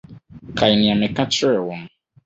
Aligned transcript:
Kae 0.57 0.73
nea 0.79 0.95
meka 0.99 1.23
kyerɛɛ 1.33 1.61
wo 1.67 1.73
no. 1.81 1.87